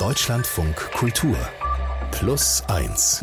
[0.00, 1.36] Deutschlandfunk Kultur
[2.10, 3.22] Plus 1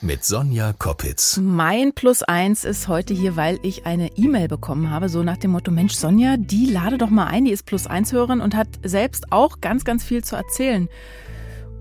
[0.00, 1.38] mit Sonja Koppitz.
[1.42, 5.50] Mein Plus eins ist heute hier, weil ich eine E-Mail bekommen habe, so nach dem
[5.50, 8.68] Motto: Mensch, Sonja, die lade doch mal ein, die ist Plus eins Hörerin und hat
[8.82, 10.88] selbst auch ganz, ganz viel zu erzählen.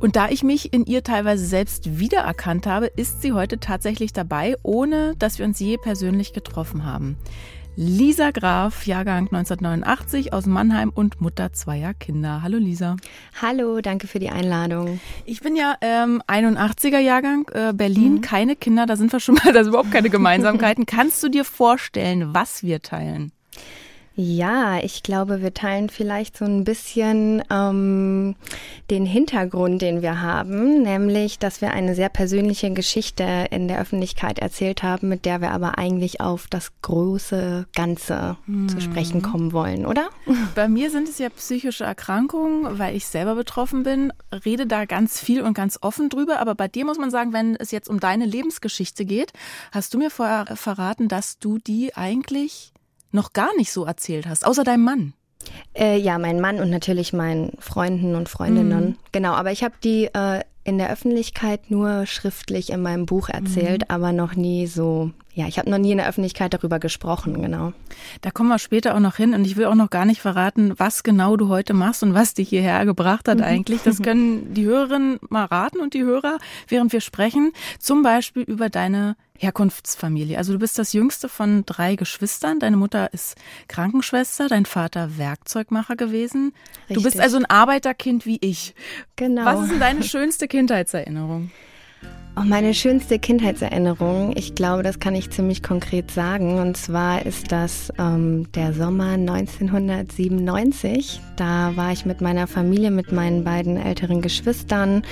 [0.02, 4.58] Und da ich mich in ihr teilweise selbst wiedererkannt habe, ist sie heute tatsächlich dabei,
[4.64, 7.16] ohne dass wir uns je persönlich getroffen haben.
[7.78, 12.42] Lisa Graf, Jahrgang 1989 aus Mannheim und Mutter zweier Kinder.
[12.42, 12.96] Hallo Lisa.
[13.42, 15.02] Hallo, danke für die Einladung.
[15.26, 18.22] Ich bin ja ähm, 81er Jahrgang, äh, Berlin, mhm.
[18.22, 20.86] keine Kinder, da sind wir schon mal, da sind überhaupt keine Gemeinsamkeiten.
[20.86, 23.34] Kannst du dir vorstellen, was wir teilen?
[24.18, 28.36] Ja, ich glaube, wir teilen vielleicht so ein bisschen ähm,
[28.90, 34.40] den Hintergrund, den wir haben, nämlich, dass wir eine sehr persönliche Geschichte in der Öffentlichkeit
[34.40, 38.70] erzählt haben, mit der wir aber eigentlich auf das große Ganze hm.
[38.70, 40.10] zu sprechen kommen wollen, oder?
[40.56, 44.14] Bei mir sind es ja psychische Erkrankungen, weil ich selber betroffen bin,
[44.46, 47.58] rede da ganz viel und ganz offen drüber, aber bei dir muss man sagen, wenn
[47.58, 49.34] es jetzt um deine Lebensgeschichte geht,
[49.74, 52.72] hast du mir vorher verraten, dass du die eigentlich
[53.16, 55.14] noch gar nicht so erzählt hast, außer deinem Mann.
[55.78, 58.86] Äh, ja, mein Mann und natürlich meinen Freunden und Freundinnen.
[58.86, 58.96] Mhm.
[59.12, 63.82] Genau, aber ich habe die äh, in der Öffentlichkeit nur schriftlich in meinem Buch erzählt,
[63.82, 63.96] mhm.
[63.96, 67.72] aber noch nie so, ja, ich habe noch nie in der Öffentlichkeit darüber gesprochen, genau.
[68.22, 70.74] Da kommen wir später auch noch hin und ich will auch noch gar nicht verraten,
[70.78, 73.44] was genau du heute machst und was dich hierher gebracht hat mhm.
[73.44, 73.84] eigentlich.
[73.84, 78.70] Das können die Hörerinnen mal raten und die Hörer, während wir sprechen, zum Beispiel über
[78.70, 80.38] deine Herkunftsfamilie.
[80.38, 82.60] Also du bist das jüngste von drei Geschwistern.
[82.60, 83.36] Deine Mutter ist
[83.68, 86.54] Krankenschwester, dein Vater Werkzeugmacher gewesen.
[86.90, 86.98] Richtig.
[86.98, 88.76] Du bist also ein Arbeiterkind wie ich.
[89.16, 89.46] Genau.
[89.46, 91.52] Was ist denn deine schönste Kindheitserinnerung?
[92.38, 96.60] Oh, meine schönste Kindheitserinnerung, ich glaube, das kann ich ziemlich konkret sagen.
[96.60, 101.22] Und zwar ist das ähm, der Sommer 1997.
[101.38, 105.04] Da war ich mit meiner Familie, mit meinen beiden älteren Geschwistern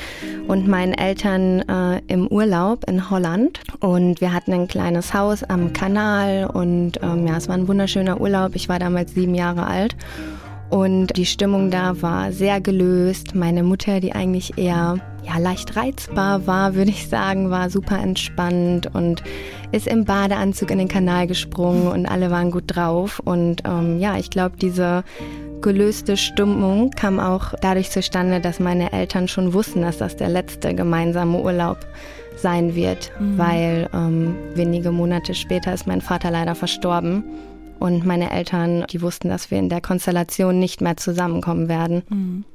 [0.50, 3.62] und meinen Eltern äh, im Urlaub in Holland.
[3.80, 8.20] Und wir hatten ein kleines Haus am Kanal und ähm, ja, es war ein wunderschöner
[8.20, 8.54] Urlaub.
[8.56, 9.96] Ich war damals sieben Jahre alt.
[10.70, 13.36] Und die Stimmung da war sehr gelöst.
[13.36, 18.90] Meine Mutter, die eigentlich eher ja, leicht reizbar war, würde ich sagen, war super entspannt
[18.94, 19.24] und
[19.72, 23.22] ist im Badeanzug in den Kanal gesprungen und alle waren gut drauf.
[23.24, 25.04] Und ähm, ja, ich glaube, diese
[25.62, 30.76] gelöste Stimmung kam auch dadurch zustande, dass meine Eltern schon wussten, dass das der letzte
[30.76, 31.80] gemeinsame Urlaub
[32.36, 33.38] sein wird, mhm.
[33.38, 37.24] weil ähm, wenige Monate später ist mein Vater leider verstorben.
[37.84, 42.04] Und meine Eltern, die wussten, dass wir in der Konstellation nicht mehr zusammenkommen werden.
[42.08, 42.46] Mhm.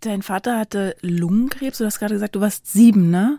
[0.00, 1.78] Dein Vater hatte Lungenkrebs.
[1.78, 3.38] Du hast gerade gesagt, du warst sieben, ne?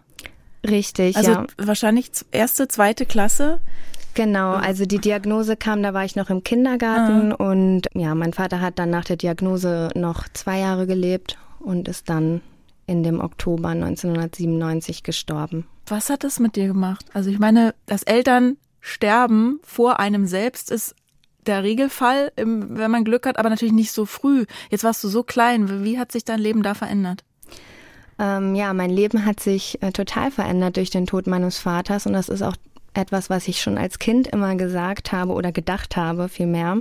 [0.66, 1.46] Richtig, also ja.
[1.58, 3.60] wahrscheinlich erste, zweite Klasse.
[4.14, 7.36] Genau, also die Diagnose kam, da war ich noch im Kindergarten ah.
[7.36, 12.10] und ja, mein Vater hat dann nach der Diagnose noch zwei Jahre gelebt und ist
[12.10, 12.40] dann
[12.88, 15.68] in dem Oktober 1997 gestorben.
[15.86, 17.06] Was hat das mit dir gemacht?
[17.14, 20.96] Also ich meine, dass Eltern sterben vor einem selbst ist
[21.48, 24.46] der Regelfall, wenn man Glück hat, aber natürlich nicht so früh.
[24.70, 25.84] Jetzt warst du so klein.
[25.84, 27.24] Wie hat sich dein Leben da verändert?
[28.18, 32.14] Ähm, ja, mein Leben hat sich äh, total verändert durch den Tod meines Vaters und
[32.14, 32.56] das ist auch
[32.94, 36.78] etwas, was ich schon als Kind immer gesagt habe oder gedacht habe, vielmehr,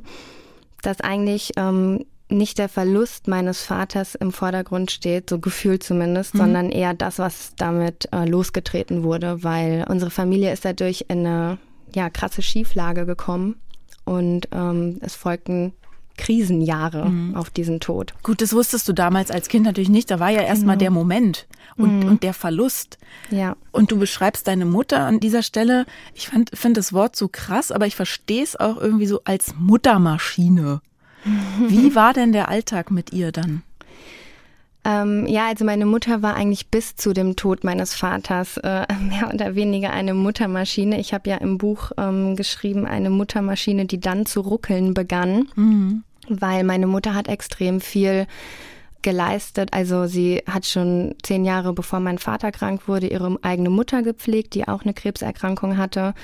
[0.83, 6.39] dass eigentlich ähm, nicht der Verlust meines Vaters im Vordergrund steht, so gefühlt zumindest, mhm.
[6.39, 11.59] sondern eher das, was damit äh, losgetreten wurde, weil unsere Familie ist dadurch in eine
[11.95, 13.57] ja, krasse Schieflage gekommen
[14.05, 15.73] und ähm, es folgten
[16.17, 17.35] Krisenjahre mhm.
[17.35, 18.15] auf diesen Tod.
[18.23, 20.11] Gut, das wusstest du damals als Kind natürlich nicht.
[20.11, 20.85] Da war ja erstmal genau.
[20.85, 22.09] der Moment und, mhm.
[22.09, 22.99] und der Verlust.
[23.31, 23.57] Ja.
[23.73, 25.87] Und du beschreibst deine Mutter an dieser Stelle.
[26.15, 30.81] Ich finde das Wort so krass, aber ich verstehe es auch irgendwie so als Muttermaschine.
[31.69, 33.63] Wie war denn der Alltag mit ihr dann?
[34.85, 39.33] Ähm, ja, also meine Mutter war eigentlich bis zu dem Tod meines Vaters äh, mehr
[39.33, 41.01] oder weniger eine Muttermaschine.
[41.01, 46.05] Ich habe ja im Buch ähm, geschrieben, eine Muttermaschine, die dann zu ruckeln begann, mhm.
[46.29, 48.27] weil meine Mutter hat extrem viel
[49.01, 49.71] geleistet.
[49.73, 54.55] Also sie hat schon zehn Jahre bevor mein Vater krank wurde, ihre eigene Mutter gepflegt,
[54.55, 56.15] die auch eine Krebserkrankung hatte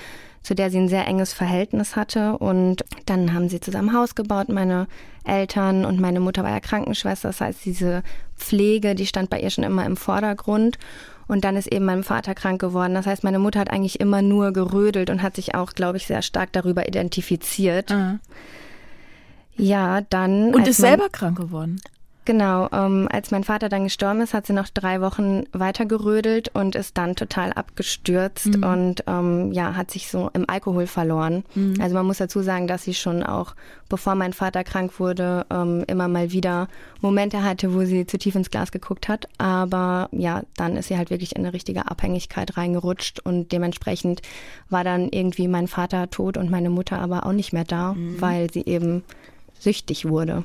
[0.42, 2.38] zu der sie ein sehr enges Verhältnis hatte.
[2.38, 4.86] Und dann haben sie zusammen Haus gebaut, meine
[5.24, 7.28] Eltern und meine Mutter war ja Krankenschwester.
[7.28, 8.02] Das heißt, diese
[8.36, 10.78] Pflege, die stand bei ihr schon immer im Vordergrund.
[11.28, 12.94] Und dann ist eben mein Vater krank geworden.
[12.94, 16.06] Das heißt, meine Mutter hat eigentlich immer nur gerödelt und hat sich auch, glaube ich,
[16.06, 17.90] sehr stark darüber identifiziert.
[17.90, 18.18] Mhm.
[19.56, 20.52] Ja, dann.
[20.54, 21.80] Und ist selber krank geworden?
[22.26, 26.74] Genau, ähm, als mein Vater dann gestorben ist, hat sie noch drei Wochen weitergerödelt und
[26.74, 28.64] ist dann total abgestürzt mhm.
[28.64, 31.44] und ähm, ja, hat sich so im Alkohol verloren.
[31.54, 31.80] Mhm.
[31.80, 33.54] Also man muss dazu sagen, dass sie schon auch,
[33.88, 36.68] bevor mein Vater krank wurde, ähm, immer mal wieder
[37.00, 39.26] Momente hatte, wo sie zu tief ins Glas geguckt hat.
[39.38, 44.20] Aber ja, dann ist sie halt wirklich in eine richtige Abhängigkeit reingerutscht und dementsprechend
[44.68, 48.20] war dann irgendwie mein Vater tot und meine Mutter aber auch nicht mehr da, mhm.
[48.20, 49.04] weil sie eben
[49.58, 50.44] süchtig wurde.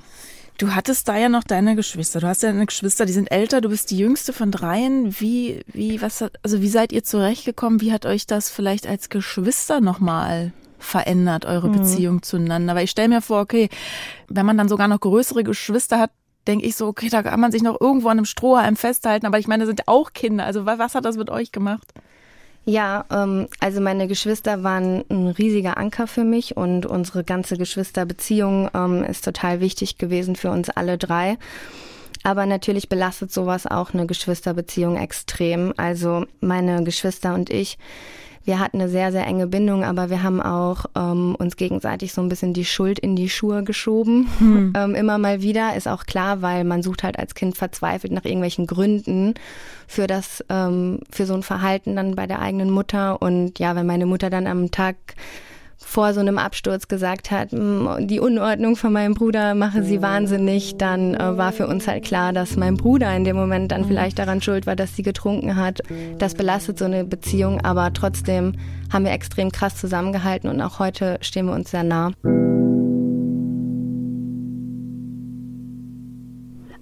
[0.58, 2.22] Du hattest da ja noch deine Geschwister.
[2.22, 3.60] Du hast ja eine Geschwister, die sind älter.
[3.60, 5.20] Du bist die jüngste von dreien.
[5.20, 7.82] Wie, wie, was, also wie seid ihr zurechtgekommen?
[7.82, 11.74] Wie hat euch das vielleicht als Geschwister nochmal verändert, eure mhm.
[11.74, 12.74] Beziehung zueinander?
[12.74, 13.70] Weil ich stelle mir vor, okay,
[14.30, 16.12] wenn man dann sogar noch größere Geschwister hat,
[16.48, 19.26] denke ich so, okay, da kann man sich noch irgendwo an einem Strohhalm festhalten.
[19.26, 20.46] Aber ich meine, das sind auch Kinder.
[20.46, 21.92] Also was hat das mit euch gemacht?
[22.66, 28.70] Ja, ähm, also meine Geschwister waren ein riesiger Anker für mich und unsere ganze Geschwisterbeziehung
[28.74, 31.38] ähm, ist total wichtig gewesen für uns alle drei.
[32.24, 35.76] Aber natürlich belastet sowas auch eine Geschwisterbeziehung extrem.
[35.78, 37.78] Also meine Geschwister und ich,
[38.46, 42.22] wir hatten eine sehr, sehr enge Bindung, aber wir haben auch ähm, uns gegenseitig so
[42.22, 44.30] ein bisschen die Schuld in die Schuhe geschoben.
[44.38, 44.74] Hm.
[44.76, 48.24] Ähm, immer mal wieder, ist auch klar, weil man sucht halt als Kind verzweifelt nach
[48.24, 49.34] irgendwelchen Gründen
[49.88, 53.22] für das, ähm, für so ein Verhalten dann bei der eigenen Mutter.
[53.22, 54.96] Und ja, wenn meine Mutter dann am Tag
[55.78, 61.14] vor so einem Absturz gesagt hat, die Unordnung von meinem Bruder mache sie wahnsinnig, dann
[61.14, 64.42] äh, war für uns halt klar, dass mein Bruder in dem Moment dann vielleicht daran
[64.42, 65.82] schuld war, dass sie getrunken hat.
[66.18, 68.54] Das belastet so eine Beziehung, aber trotzdem
[68.92, 72.12] haben wir extrem krass zusammengehalten und auch heute stehen wir uns sehr nah.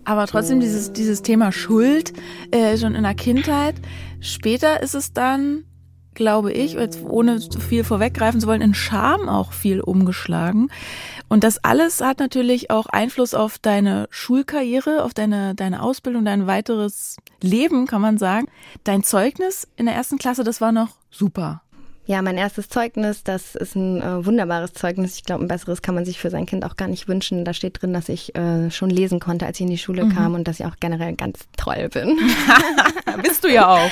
[0.06, 2.14] Aber trotzdem dieses, dieses Thema Schuld
[2.52, 3.76] äh, schon in der Kindheit.
[4.20, 5.64] Später ist es dann
[6.14, 10.70] glaube ich, jetzt ohne zu viel vorweggreifen zu wollen, in Scham auch viel umgeschlagen.
[11.28, 16.46] Und das alles hat natürlich auch Einfluss auf deine Schulkarriere, auf deine, deine Ausbildung, dein
[16.46, 18.48] weiteres Leben, kann man sagen.
[18.84, 21.63] Dein Zeugnis in der ersten Klasse, das war noch super.
[22.06, 25.16] Ja, mein erstes Zeugnis, das ist ein äh, wunderbares Zeugnis.
[25.16, 27.46] Ich glaube, ein besseres kann man sich für sein Kind auch gar nicht wünschen.
[27.46, 30.16] Da steht drin, dass ich äh, schon lesen konnte, als ich in die Schule mhm.
[30.16, 32.20] kam und dass ich auch generell ganz toll bin.
[33.24, 33.90] Bist du ja auch.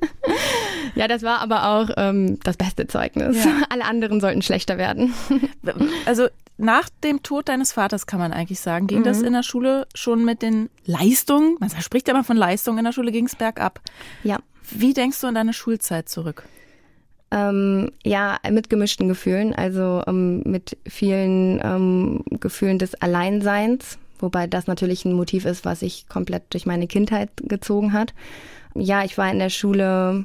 [0.94, 3.44] ja, das war aber auch ähm, das beste Zeugnis.
[3.44, 3.64] Ja.
[3.68, 5.12] Alle anderen sollten schlechter werden.
[6.06, 9.04] also nach dem Tod deines Vaters kann man eigentlich sagen, ging mhm.
[9.04, 12.84] das in der Schule schon mit den Leistungen, man spricht ja immer von Leistungen, in
[12.86, 13.80] der Schule ging es bergab.
[14.22, 14.38] Ja.
[14.70, 16.44] Wie denkst du an deine Schulzeit zurück?
[17.32, 24.68] Ähm, ja, mit gemischten Gefühlen, also ähm, mit vielen ähm, Gefühlen des Alleinseins, wobei das
[24.68, 28.14] natürlich ein Motiv ist, was sich komplett durch meine Kindheit gezogen hat.
[28.74, 30.24] Ja, ich war in der Schule,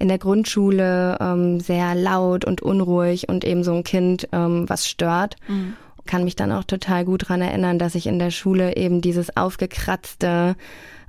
[0.00, 4.88] in der Grundschule ähm, sehr laut und unruhig und eben so ein Kind, ähm, was
[4.88, 5.36] stört.
[5.46, 5.74] Mhm.
[6.06, 9.36] Kann mich dann auch total gut daran erinnern, dass ich in der Schule eben dieses
[9.36, 10.56] aufgekratzte,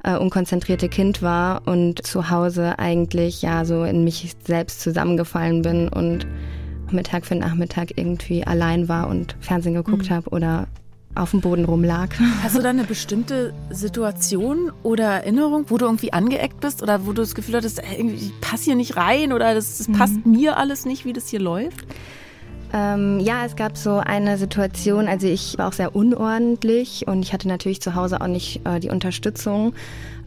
[0.03, 5.87] äh, unkonzentrierte Kind war und zu Hause eigentlich ja so in mich selbst zusammengefallen bin
[5.89, 6.27] und
[6.91, 10.15] mit Tag für Nachmittag irgendwie allein war und Fernsehen geguckt mhm.
[10.15, 10.67] habe oder
[11.15, 12.09] auf dem Boden rumlag.
[12.43, 17.13] Hast du da eine bestimmte Situation oder Erinnerung, wo du irgendwie angeeckt bist oder wo
[17.13, 20.31] du das Gefühl hattest, ich passe hier nicht rein oder das, das passt mhm.
[20.31, 21.85] mir alles nicht, wie das hier läuft?
[22.75, 27.31] Ähm, ja, es gab so eine Situation, also ich war auch sehr unordentlich und ich
[27.31, 29.75] hatte natürlich zu Hause auch nicht äh, die Unterstützung,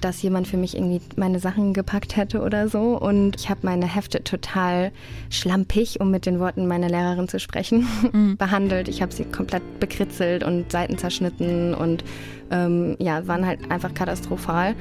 [0.00, 2.96] dass jemand für mich irgendwie meine Sachen gepackt hätte oder so.
[2.96, 4.92] Und ich habe meine Hefte total
[5.28, 8.36] schlampig, um mit den Worten meiner Lehrerin zu sprechen, mhm.
[8.36, 8.86] behandelt.
[8.86, 12.04] Ich habe sie komplett bekritzelt und Seiten zerschnitten und
[12.52, 14.76] ähm, ja, waren halt einfach katastrophal.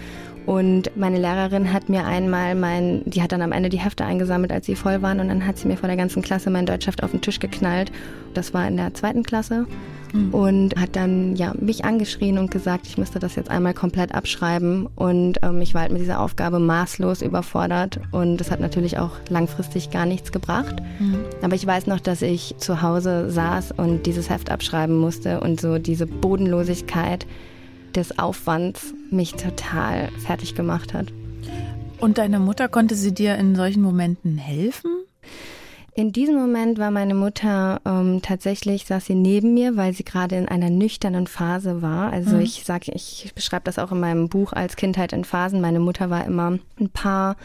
[0.46, 4.52] Und meine Lehrerin hat mir einmal mein, die hat dann am Ende die Hefte eingesammelt,
[4.52, 7.04] als sie voll waren, und dann hat sie mir vor der ganzen Klasse mein Deutschheft
[7.04, 7.92] auf den Tisch geknallt.
[8.34, 9.66] Das war in der zweiten Klasse.
[10.14, 10.34] Mhm.
[10.34, 14.88] Und hat dann ja mich angeschrien und gesagt, ich müsste das jetzt einmal komplett abschreiben.
[14.96, 18.00] Und ähm, ich war halt mit dieser Aufgabe maßlos überfordert.
[18.12, 20.76] Und das hat natürlich auch langfristig gar nichts gebracht.
[21.00, 21.18] Mhm.
[21.42, 25.60] Aber ich weiß noch, dass ich zu Hause saß und dieses Heft abschreiben musste und
[25.60, 27.26] so diese Bodenlosigkeit
[27.96, 31.12] des Aufwands mich total fertig gemacht hat.
[32.00, 34.92] Und deine Mutter, konnte sie dir in solchen Momenten helfen?
[35.98, 40.36] In diesem Moment war meine Mutter ähm, tatsächlich, saß sie neben mir, weil sie gerade
[40.36, 42.12] in einer nüchternen Phase war.
[42.12, 42.42] Also mhm.
[42.42, 45.62] ich sage, ich beschreibe das auch in meinem Buch als Kindheit in Phasen.
[45.62, 47.38] Meine Mutter war immer ein paar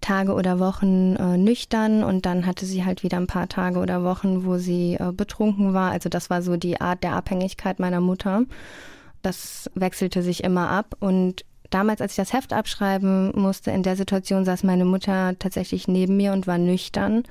[0.00, 4.02] Tage oder Wochen äh, nüchtern und dann hatte sie halt wieder ein paar Tage oder
[4.02, 5.92] Wochen, wo sie äh, betrunken war.
[5.92, 8.42] Also das war so die Art der Abhängigkeit meiner Mutter.
[9.22, 13.96] Das wechselte sich immer ab und damals, als ich das Heft abschreiben musste, in der
[13.96, 17.24] Situation saß meine Mutter tatsächlich neben mir und war nüchtern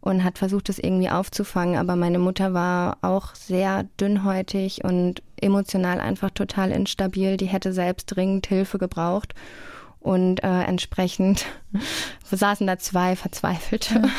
[0.00, 1.76] und hat versucht, es irgendwie aufzufangen.
[1.76, 7.36] Aber meine Mutter war auch sehr dünnhäutig und emotional einfach total instabil.
[7.36, 9.34] Die hätte selbst dringend Hilfe gebraucht.
[9.98, 11.44] Und äh, entsprechend
[12.30, 14.02] saßen da zwei Verzweifelte.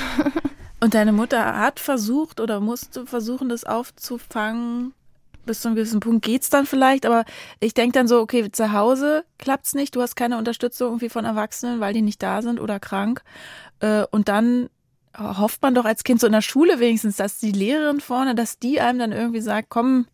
[0.84, 4.96] Und deine Mutter hat versucht oder musste versuchen, das aufzufangen.
[5.46, 7.26] Bis zu einem gewissen Punkt geht's dann vielleicht, aber
[7.60, 11.26] ich denke dann so, okay, zu Hause klappt's nicht, du hast keine Unterstützung irgendwie von
[11.26, 13.24] Erwachsenen, weil die nicht da sind oder krank.
[13.80, 14.70] Äh, und dann
[15.18, 18.60] hofft man doch als Kind so in der Schule wenigstens, dass die Lehrerin vorne, dass
[18.60, 20.06] die einem dann irgendwie sagt, komm,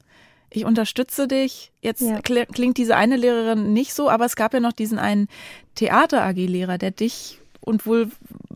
[0.49, 1.71] ich unterstütze dich.
[1.81, 2.19] Jetzt ja.
[2.21, 5.27] klingt diese eine Lehrerin nicht so, aber es gab ja noch diesen einen
[5.75, 8.09] Theater-AG-Lehrer, der dich und wohl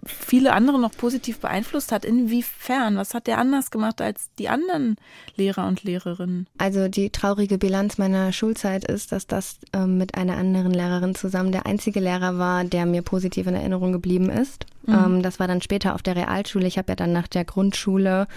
[0.06, 2.06] viele andere noch positiv beeinflusst hat.
[2.06, 2.96] Inwiefern?
[2.96, 4.96] Was hat der anders gemacht als die anderen
[5.36, 6.48] Lehrer und Lehrerinnen?
[6.58, 11.51] Also die traurige Bilanz meiner Schulzeit ist, dass das ähm, mit einer anderen Lehrerin zusammen
[11.51, 14.65] der einzige Lehrer war, der mir positiv in Erinnerung geblieben ist.
[14.88, 14.94] Mhm.
[14.94, 16.65] Ähm, das war dann später auf der Realschule.
[16.65, 18.27] Ich habe ja dann nach der Grundschule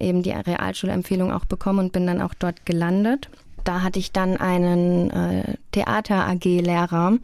[0.00, 3.28] eben die Realschulempfehlung auch bekommen und bin dann auch dort gelandet.
[3.64, 7.18] Da hatte ich dann einen äh, Theater-AG-Lehrer,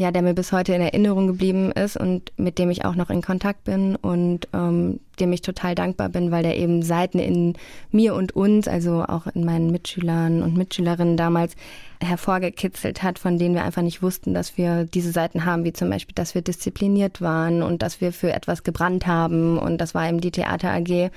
[0.00, 3.10] ja, der mir bis heute in Erinnerung geblieben ist und mit dem ich auch noch
[3.10, 7.52] in Kontakt bin und ähm, dem ich total dankbar bin, weil der eben Seiten in
[7.90, 11.54] mir und uns, also auch in meinen Mitschülern und Mitschülerinnen damals
[12.02, 15.90] hervorgekitzelt hat, von denen wir einfach nicht wussten, dass wir diese Seiten haben, wie zum
[15.90, 19.58] Beispiel, dass wir diszipliniert waren und dass wir für etwas gebrannt haben.
[19.58, 21.10] Und das war eben die Theater AG,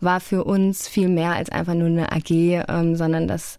[0.00, 3.58] war für uns viel mehr als einfach nur eine AG, ähm, sondern das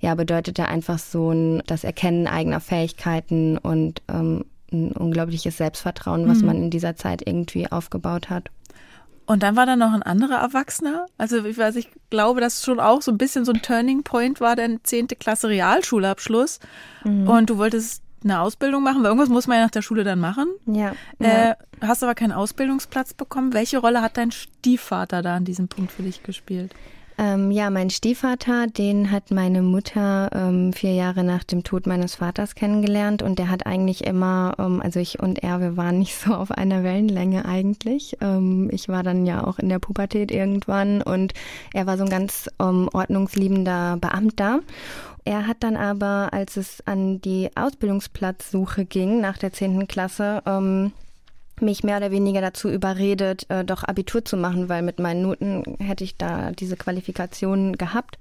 [0.00, 6.38] ja, bedeutete einfach so ein, das Erkennen eigener Fähigkeiten und ähm, ein unglaubliches Selbstvertrauen, was
[6.40, 6.46] mhm.
[6.46, 8.50] man in dieser Zeit irgendwie aufgebaut hat.
[9.26, 11.06] Und dann war da noch ein anderer Erwachsener.
[11.16, 14.40] Also ich weiß, ich glaube, dass schon auch so ein bisschen so ein Turning Point
[14.40, 15.08] war, der 10.
[15.18, 16.60] Klasse Realschulabschluss.
[17.04, 17.28] Mhm.
[17.28, 20.18] Und du wolltest eine Ausbildung machen, weil irgendwas muss man ja nach der Schule dann
[20.18, 20.48] machen.
[20.66, 20.92] Ja.
[21.20, 21.56] Äh, ja.
[21.80, 23.54] Hast aber keinen Ausbildungsplatz bekommen.
[23.54, 26.74] Welche Rolle hat dein Stiefvater da an diesem Punkt für dich gespielt?
[27.16, 32.16] Ähm, ja, mein Stiefvater, den hat meine Mutter ähm, vier Jahre nach dem Tod meines
[32.16, 36.16] Vaters kennengelernt und der hat eigentlich immer, ähm, also ich und er, wir waren nicht
[36.16, 38.16] so auf einer Wellenlänge eigentlich.
[38.20, 41.34] Ähm, ich war dann ja auch in der Pubertät irgendwann und
[41.72, 44.60] er war so ein ganz ähm, ordnungsliebender Beamter.
[45.24, 50.92] Er hat dann aber, als es an die Ausbildungsplatzsuche ging nach der zehnten Klasse, ähm,
[51.60, 55.62] mich mehr oder weniger dazu überredet, äh, doch Abitur zu machen, weil mit meinen Noten
[55.78, 58.18] hätte ich da diese Qualifikationen gehabt.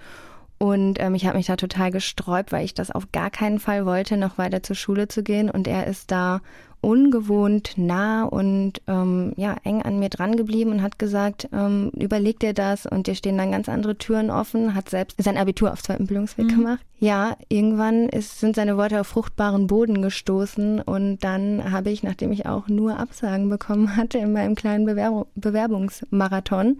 [0.57, 3.85] Und ähm, ich habe mich da total gesträubt, weil ich das auf gar keinen Fall
[3.85, 5.49] wollte, noch weiter zur Schule zu gehen.
[5.49, 6.41] Und er ist da
[6.83, 12.39] ungewohnt nah und ähm, ja eng an mir dran geblieben und hat gesagt, ähm, überleg
[12.39, 15.81] dir das und dir stehen dann ganz andere Türen offen, hat selbst sein Abitur auf
[15.81, 16.55] zweiten Bildungsweg mhm.
[16.55, 16.85] gemacht.
[16.99, 22.31] Ja, irgendwann ist, sind seine Worte auf fruchtbaren Boden gestoßen und dann habe ich, nachdem
[22.33, 26.77] ich auch nur Absagen bekommen hatte in meinem kleinen Bewerb Bewerbungsmarathon,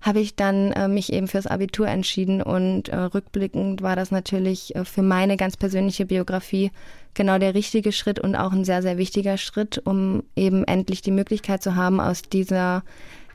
[0.00, 4.76] habe ich dann äh, mich eben fürs Abitur entschieden und äh, rückblickend war das natürlich
[4.76, 6.70] äh, für meine ganz persönliche Biografie
[7.18, 11.10] genau der richtige Schritt und auch ein sehr, sehr wichtiger Schritt, um eben endlich die
[11.10, 12.82] Möglichkeit zu haben, aus dieser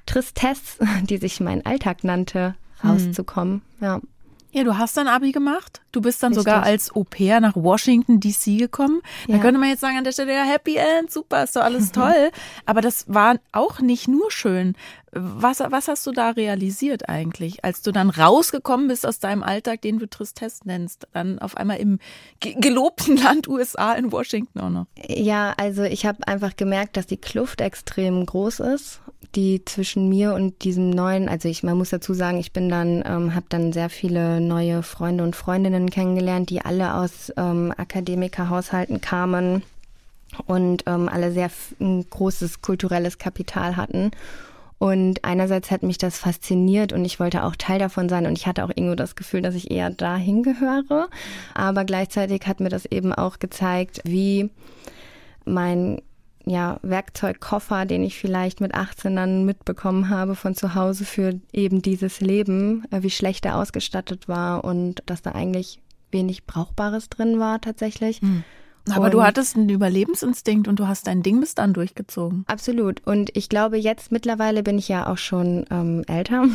[0.08, 2.90] Tristesse, die sich mein Alltag nannte, hm.
[2.90, 3.62] rauszukommen.
[3.80, 3.86] Hm.
[3.86, 4.02] Ja.
[4.56, 5.82] Ja, du hast dann Abi gemacht.
[5.92, 6.44] Du bist dann Richtig.
[6.44, 9.02] sogar als Au pair nach Washington DC gekommen.
[9.25, 9.38] Ja.
[9.38, 11.92] Da könnte man jetzt sagen an der Stelle, ja, Happy End, super, ist doch alles
[11.92, 12.30] toll.
[12.68, 14.75] Aber das war auch nicht nur schön.
[15.15, 19.82] Was, was hast du da realisiert eigentlich, als du dann rausgekommen bist aus deinem Alltag,
[19.82, 22.00] den du Tristesse nennst, dann auf einmal im
[22.39, 24.86] gelobten Land USA in Washington auch noch?
[25.08, 29.01] Ja, also ich habe einfach gemerkt, dass die Kluft extrem groß ist,
[29.36, 33.03] die zwischen mir und diesem neuen, also ich, man muss dazu sagen, ich bin dann,
[33.05, 39.00] ähm, habe dann sehr viele neue Freunde und Freundinnen kennengelernt, die alle aus ähm, Akademikerhaushalten
[39.00, 39.62] kamen
[40.46, 44.12] und ähm, alle sehr ein großes kulturelles Kapital hatten.
[44.84, 48.48] Und einerseits hat mich das fasziniert und ich wollte auch Teil davon sein und ich
[48.48, 51.08] hatte auch irgendwo das Gefühl, dass ich eher dahin gehöre.
[51.54, 54.50] Aber gleichzeitig hat mir das eben auch gezeigt, wie
[55.46, 56.02] mein
[56.46, 61.82] ja, Werkzeugkoffer, den ich vielleicht mit 18 dann mitbekommen habe von zu Hause für eben
[61.82, 65.80] dieses Leben, äh, wie schlecht er ausgestattet war und dass da eigentlich
[66.12, 68.22] wenig Brauchbares drin war tatsächlich.
[68.22, 68.44] Mhm.
[68.92, 72.44] Aber und du hattest einen Überlebensinstinkt und du hast dein Ding bis dann durchgezogen.
[72.48, 73.02] Absolut.
[73.06, 76.46] Und ich glaube, jetzt mittlerweile bin ich ja auch schon ähm, älter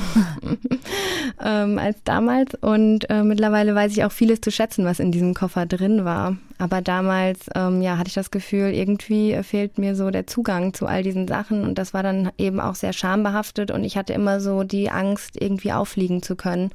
[1.42, 2.54] ähm, als damals.
[2.60, 6.36] Und äh, mittlerweile weiß ich auch vieles zu schätzen, was in diesem Koffer drin war.
[6.58, 10.86] Aber damals, ähm, ja, hatte ich das Gefühl, irgendwie fehlt mir so der Zugang zu
[10.86, 11.62] all diesen Sachen.
[11.62, 13.70] Und das war dann eben auch sehr schambehaftet.
[13.70, 16.72] Und ich hatte immer so die Angst, irgendwie auffliegen zu können.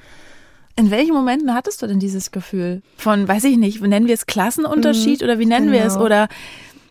[0.76, 2.82] In welchen Momenten hattest du denn dieses Gefühl?
[2.98, 5.78] Von, weiß ich nicht, nennen wir es Klassenunterschied mhm, oder wie nennen genau.
[5.78, 5.94] wir es?
[5.94, 6.06] Genau.
[6.06, 6.28] Oder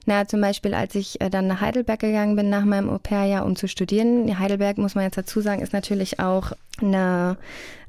[0.07, 3.57] Na, zum Beispiel, als ich äh, dann nach Heidelberg gegangen bin nach meinem Au-pair-Jahr, um
[3.57, 4.39] zu studieren.
[4.39, 7.37] Heidelberg, muss man jetzt dazu sagen, ist natürlich auch eine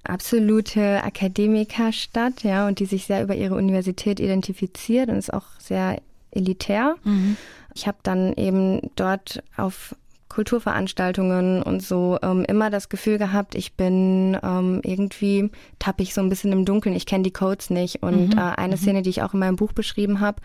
[0.03, 6.01] absolute Akademikerstadt, ja, und die sich sehr über ihre Universität identifiziert und ist auch sehr
[6.31, 6.95] elitär.
[7.03, 7.37] Mhm.
[7.75, 9.95] Ich habe dann eben dort auf
[10.33, 16.21] Kulturveranstaltungen und so ähm, immer das Gefühl gehabt, ich bin ähm, irgendwie tappe ich so
[16.21, 18.01] ein bisschen im Dunkeln, ich kenne die Codes nicht.
[18.01, 18.39] Und mhm.
[18.39, 18.79] äh, eine mhm.
[18.79, 20.41] Szene, die ich auch in meinem Buch beschrieben habe,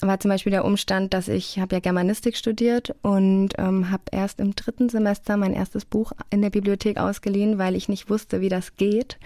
[0.00, 4.38] war zum Beispiel der Umstand, dass ich habe ja Germanistik studiert und ähm, habe erst
[4.38, 8.48] im dritten Semester mein erstes Buch in der Bibliothek ausgeliehen, weil ich nicht wusste, wie
[8.48, 9.18] das geht.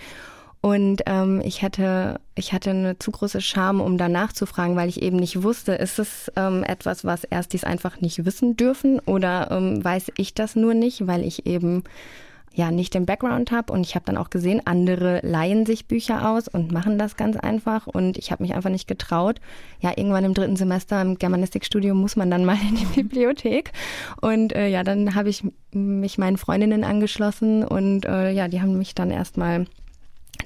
[0.63, 4.89] Und ähm, ich hatte, ich hatte eine zu große Scham, um danach zu fragen, weil
[4.89, 9.01] ich eben nicht wusste, ist es ähm, etwas, was Erstis einfach nicht wissen dürfen?
[9.01, 11.83] Oder ähm, weiß ich das nur nicht, weil ich eben
[12.55, 16.29] ja nicht den Background habe und ich habe dann auch gesehen, andere leihen sich Bücher
[16.29, 17.89] aus und machen das ganz einfach.
[17.89, 19.41] Und ich habe mich einfach nicht getraut.
[19.81, 23.73] Ja, irgendwann im dritten Semester im Germanistikstudium muss man dann mal in die Bibliothek.
[24.21, 25.43] Und äh, ja, dann habe ich
[25.73, 29.67] mich meinen Freundinnen angeschlossen und äh, ja, die haben mich dann erstmal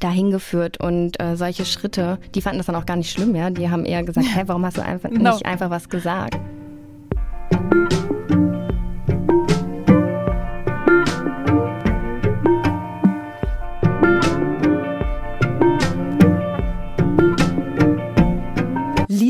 [0.00, 3.50] dahin geführt und äh, solche Schritte, die fanden das dann auch gar nicht schlimm, ja.
[3.50, 5.32] Die haben eher gesagt, hä, warum hast du einfach no.
[5.32, 6.38] nicht einfach was gesagt?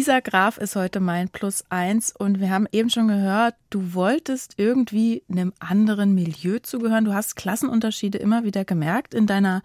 [0.06, 4.54] Lisa Graf ist heute mein Plus eins und wir haben eben schon gehört, du wolltest
[4.56, 7.04] irgendwie einem anderen Milieu zugehören.
[7.04, 9.62] Du hast Klassenunterschiede immer wieder gemerkt in deiner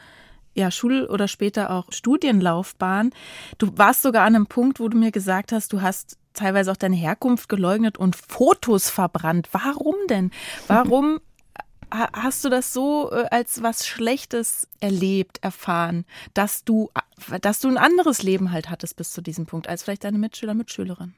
[0.53, 3.11] ja, Schul- oder später auch Studienlaufbahn.
[3.57, 6.77] Du warst sogar an einem Punkt, wo du mir gesagt hast, du hast teilweise auch
[6.77, 9.49] deine Herkunft geleugnet und Fotos verbrannt.
[9.51, 10.31] Warum denn?
[10.67, 11.19] Warum
[11.91, 16.89] hast du das so äh, als was Schlechtes erlebt, erfahren, dass du,
[17.41, 20.53] dass du ein anderes Leben halt hattest bis zu diesem Punkt als vielleicht deine Mitschüler,
[20.53, 21.13] Mitschülerin?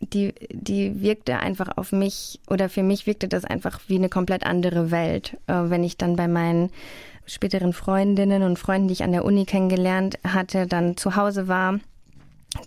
[0.00, 4.44] Die, die wirkte einfach auf mich oder für mich wirkte das einfach wie eine komplett
[4.44, 6.70] andere Welt, äh, wenn ich dann bei meinen
[7.26, 11.78] späteren Freundinnen und Freunden, die ich an der Uni kennengelernt hatte, dann zu Hause war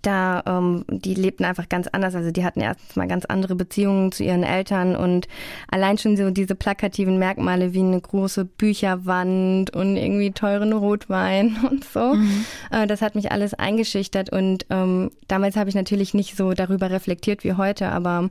[0.01, 2.15] da, ähm, die lebten einfach ganz anders.
[2.15, 5.27] Also die hatten erstens mal ganz andere Beziehungen zu ihren Eltern und
[5.69, 11.83] allein schon so diese plakativen Merkmale wie eine große Bücherwand und irgendwie teuren Rotwein und
[11.85, 12.15] so.
[12.15, 12.45] Mhm.
[12.71, 16.89] Äh, das hat mich alles eingeschüchtert und ähm, damals habe ich natürlich nicht so darüber
[16.89, 18.29] reflektiert wie heute, aber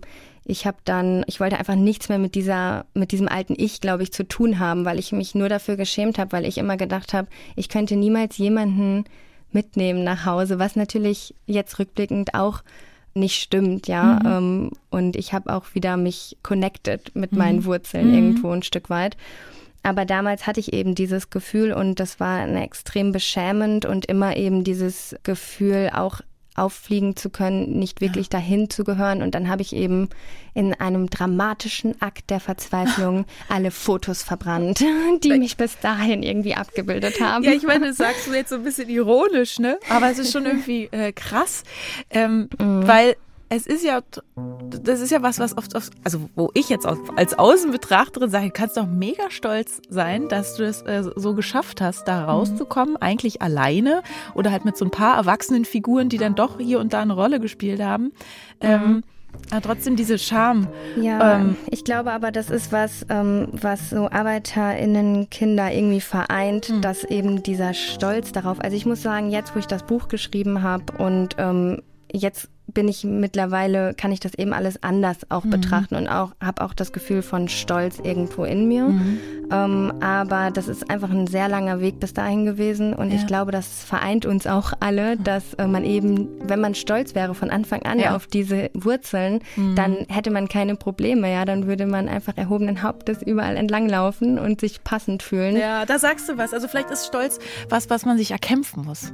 [0.49, 4.02] ich habe dann, ich wollte einfach nichts mehr mit dieser, mit diesem alten Ich, glaube
[4.02, 7.13] ich, zu tun haben, weil ich mich nur dafür geschämt habe, weil ich immer gedacht
[7.13, 9.04] habe, ich könnte niemals jemanden
[9.52, 12.63] mitnehmen nach Hause, was natürlich jetzt rückblickend auch
[13.13, 14.21] nicht stimmt, ja.
[14.23, 14.26] Mhm.
[14.26, 17.39] Ähm, und ich habe auch wieder mich connected mit mhm.
[17.39, 18.15] meinen Wurzeln mhm.
[18.15, 19.19] irgendwo ein Stück weit.
[19.82, 24.65] Aber damals hatte ich eben dieses Gefühl und das war extrem beschämend und immer eben
[24.65, 26.21] dieses Gefühl, auch
[26.58, 28.38] auffliegen zu können, nicht wirklich ja.
[28.38, 29.23] dahin zu gehören.
[29.23, 30.08] Und dann habe ich eben
[30.54, 34.84] in einem dramatischen Akt der Verzweiflung alle Fotos verbrannt,
[35.25, 37.44] die mich bis dahin irgendwie abgebildet haben.
[37.44, 39.78] Ja, ich meine, das sagst du jetzt so ein bisschen ironisch, ne?
[39.88, 41.62] Aber es ist schon irgendwie äh, krass,
[42.10, 42.86] ähm, mhm.
[42.86, 43.16] weil
[43.50, 44.00] es ist ja,
[44.82, 48.76] das ist ja was, was oft, oft also wo ich jetzt als Außenbetrachterin sage, kannst
[48.76, 53.02] doch mega stolz sein, dass du es äh, so geschafft hast, da rauszukommen, mhm.
[53.02, 54.02] eigentlich alleine
[54.34, 57.15] oder halt mit so ein paar erwachsenen Figuren, die dann doch hier und da eine
[57.15, 58.04] Rolle gespielt haben.
[58.04, 58.13] Mhm.
[58.61, 59.02] Ähm,
[59.50, 60.69] aber trotzdem diese Scham.
[61.00, 66.71] Ja, ähm, ich glaube aber, das ist was, ähm, was so ArbeiterInnen, Kinder irgendwie vereint,
[66.71, 66.80] mhm.
[66.80, 70.63] dass eben dieser Stolz darauf, also ich muss sagen, jetzt, wo ich das Buch geschrieben
[70.63, 71.82] habe und ähm,
[72.13, 75.50] jetzt bin ich mittlerweile, kann ich das eben alles anders auch mhm.
[75.50, 78.85] betrachten und auch habe auch das Gefühl von Stolz irgendwo in mir.
[78.85, 79.19] Mhm.
[79.50, 83.17] Ähm, aber das ist einfach ein sehr langer Weg bis dahin gewesen und ja.
[83.17, 87.35] ich glaube, das vereint uns auch alle, dass äh, man eben, wenn man stolz wäre
[87.35, 88.15] von Anfang an ja.
[88.15, 89.75] auf diese Wurzeln, mhm.
[89.75, 94.61] dann hätte man keine Probleme, ja, dann würde man einfach erhobenen Hauptes überall entlanglaufen und
[94.61, 95.57] sich passend fühlen.
[95.57, 96.52] Ja, da sagst du was.
[96.52, 97.39] Also vielleicht ist Stolz
[97.71, 99.13] was, was man sich erkämpfen muss.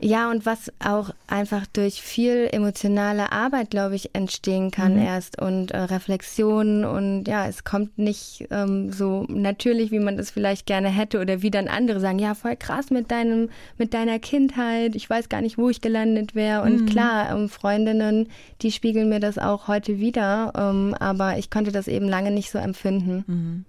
[0.00, 5.02] Ja, und was auch einfach durch viel emotionale Arbeit, glaube ich, entstehen kann mhm.
[5.02, 10.30] erst und äh, Reflexion und ja, es kommt nicht ähm, so natürlich, wie man das
[10.30, 14.18] vielleicht gerne hätte oder wie dann andere sagen, ja, voll krass mit deinem, mit deiner
[14.18, 16.62] Kindheit, ich weiß gar nicht, wo ich gelandet wäre.
[16.62, 16.86] Und mhm.
[16.86, 18.28] klar, ähm, Freundinnen,
[18.62, 22.50] die spiegeln mir das auch heute wieder, ähm, aber ich konnte das eben lange nicht
[22.50, 23.24] so empfinden.
[23.26, 23.64] Mhm.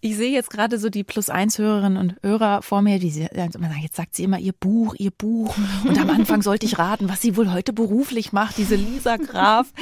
[0.00, 4.16] Ich sehe jetzt gerade so die Plus-Eins-Hörerinnen und Hörer vor mir, die sagen, jetzt sagt
[4.16, 5.54] sie immer ihr Buch, ihr Buch.
[5.84, 9.72] Und am Anfang sollte ich raten, was sie wohl heute beruflich macht, diese Lisa Graf.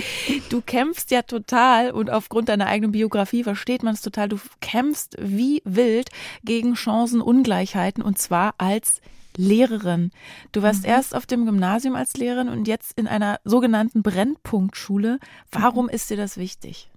[0.49, 4.29] Du kämpfst ja total und aufgrund deiner eigenen Biografie versteht man es total.
[4.29, 6.11] Du kämpfst wie wild
[6.45, 9.01] gegen Chancenungleichheiten und zwar als
[9.37, 10.11] Lehrerin.
[10.53, 10.91] Du warst mhm.
[10.91, 15.19] erst auf dem Gymnasium als Lehrerin und jetzt in einer sogenannten Brennpunktschule.
[15.51, 15.91] Warum mhm.
[15.91, 16.91] ist dir das wichtig?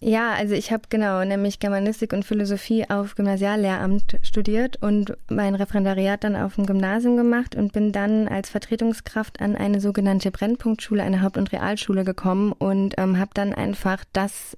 [0.00, 6.22] Ja, also ich habe genau nämlich Germanistik und Philosophie auf Gymnasiallehramt studiert und mein Referendariat
[6.22, 11.22] dann auf dem Gymnasium gemacht und bin dann als Vertretungskraft an eine sogenannte Brennpunktschule, eine
[11.22, 14.56] Haupt- und Realschule gekommen und ähm, habe dann einfach das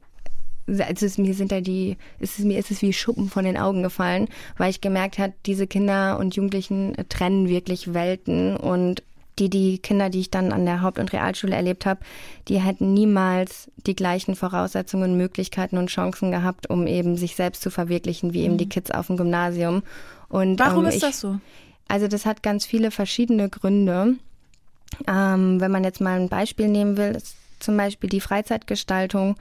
[0.78, 3.56] also es, mir sind da die, es ist, mir ist es wie Schuppen von den
[3.56, 9.02] Augen gefallen, weil ich gemerkt habe, diese Kinder und Jugendlichen trennen wirklich Welten und
[9.40, 12.00] die, die Kinder, die ich dann an der Haupt- und Realschule erlebt habe,
[12.48, 17.70] die hätten niemals die gleichen Voraussetzungen, Möglichkeiten und Chancen gehabt, um eben sich selbst zu
[17.70, 18.70] verwirklichen, wie eben die mhm.
[18.70, 19.82] Kids auf dem Gymnasium.
[20.28, 21.40] Und, Warum ähm, ist ich, das so?
[21.88, 24.14] Also das hat ganz viele verschiedene Gründe.
[25.08, 29.36] Ähm, wenn man jetzt mal ein Beispiel nehmen will, ist zum Beispiel die Freizeitgestaltung,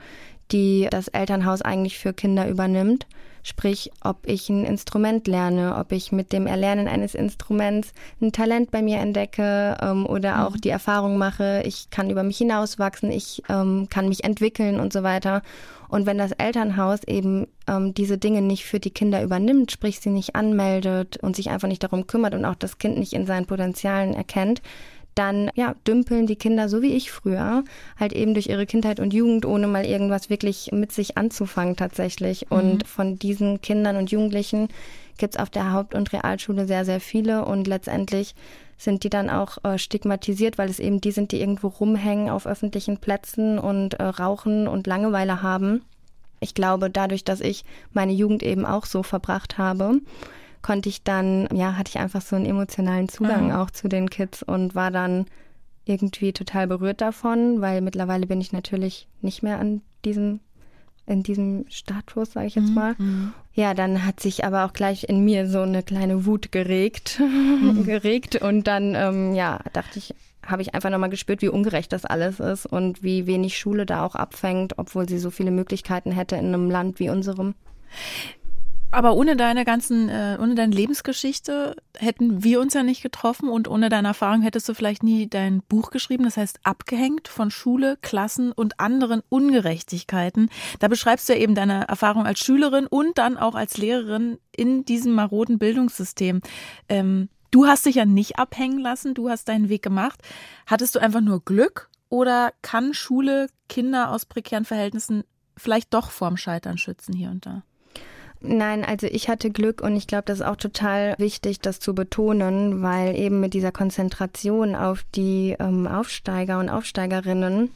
[0.52, 3.06] die das Elternhaus eigentlich für Kinder übernimmt.
[3.42, 8.70] Sprich, ob ich ein Instrument lerne, ob ich mit dem Erlernen eines Instruments ein Talent
[8.70, 10.60] bei mir entdecke ähm, oder auch mhm.
[10.60, 15.02] die Erfahrung mache, ich kann über mich hinauswachsen, ich ähm, kann mich entwickeln und so
[15.02, 15.42] weiter.
[15.88, 20.10] Und wenn das Elternhaus eben ähm, diese Dinge nicht für die Kinder übernimmt, sprich sie
[20.10, 23.46] nicht anmeldet und sich einfach nicht darum kümmert und auch das Kind nicht in seinen
[23.46, 24.62] Potenzialen erkennt,
[25.14, 27.64] dann ja, dümpeln die Kinder so wie ich früher,
[27.98, 32.50] halt eben durch ihre Kindheit und Jugend, ohne mal irgendwas wirklich mit sich anzufangen tatsächlich.
[32.50, 32.56] Mhm.
[32.56, 34.68] Und von diesen Kindern und Jugendlichen
[35.18, 38.34] gibt es auf der Haupt- und Realschule sehr, sehr viele und letztendlich
[38.78, 42.46] sind die dann auch äh, stigmatisiert, weil es eben die sind, die irgendwo rumhängen auf
[42.46, 45.82] öffentlichen Plätzen und äh, rauchen und Langeweile haben.
[46.40, 50.00] Ich glaube, dadurch, dass ich meine Jugend eben auch so verbracht habe,
[50.62, 53.52] konnte ich dann, ja, hatte ich einfach so einen emotionalen Zugang mhm.
[53.52, 55.26] auch zu den Kids und war dann
[55.84, 60.40] irgendwie total berührt davon, weil mittlerweile bin ich natürlich nicht mehr an diesem
[61.06, 62.94] in diesem Status, sage ich jetzt mhm, mal.
[62.96, 63.32] Mhm.
[63.52, 67.84] Ja, dann hat sich aber auch gleich in mir so eine kleine Wut geregt, mhm.
[67.86, 70.14] geregt und dann, ähm, ja, dachte ich,
[70.46, 74.04] habe ich einfach nochmal gespürt, wie ungerecht das alles ist und wie wenig Schule da
[74.04, 77.54] auch abfängt, obwohl sie so viele Möglichkeiten hätte in einem Land wie unserem.
[78.92, 83.68] Aber ohne deine ganzen, äh, ohne deine Lebensgeschichte hätten wir uns ja nicht getroffen und
[83.68, 86.24] ohne deine Erfahrung hättest du vielleicht nie dein Buch geschrieben.
[86.24, 90.50] Das heißt, abgehängt von Schule, Klassen und anderen Ungerechtigkeiten.
[90.80, 94.84] Da beschreibst du ja eben deine Erfahrung als Schülerin und dann auch als Lehrerin in
[94.84, 96.40] diesem maroden Bildungssystem.
[96.88, 100.20] Ähm, du hast dich ja nicht abhängen lassen, du hast deinen Weg gemacht.
[100.66, 105.22] Hattest du einfach nur Glück oder kann Schule Kinder aus prekären Verhältnissen
[105.56, 107.62] vielleicht doch vorm Scheitern schützen hier und da?
[108.42, 111.94] Nein, also ich hatte Glück und ich glaube, das ist auch total wichtig, das zu
[111.94, 117.70] betonen, weil eben mit dieser Konzentration auf die ähm, Aufsteiger und Aufsteigerinnen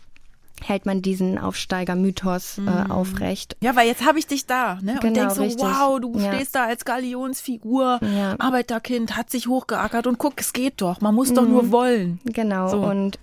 [0.63, 2.91] hält man diesen Aufsteiger-Mythos äh, mhm.
[2.91, 3.57] aufrecht.
[3.61, 4.99] Ja, weil jetzt habe ich dich da, ne?
[5.01, 5.65] Genau, und denkst so, richtig.
[5.65, 6.33] wow, du ja.
[6.33, 8.37] stehst da als Galionsfigur, ja.
[8.39, 11.35] Arbeiterkind, hat sich hochgeackert und guck, es geht doch, man muss mhm.
[11.35, 12.21] doch nur wollen.
[12.25, 12.79] Genau, so.
[12.79, 13.19] und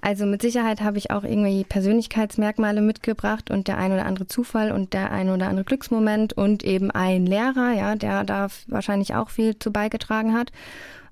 [0.00, 4.72] also mit Sicherheit habe ich auch irgendwie Persönlichkeitsmerkmale mitgebracht und der ein oder andere Zufall
[4.72, 9.30] und der ein oder andere Glücksmoment und eben ein Lehrer, ja, der da wahrscheinlich auch
[9.30, 10.52] viel zu beigetragen hat.